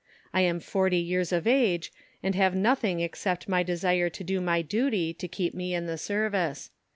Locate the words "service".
5.95-6.71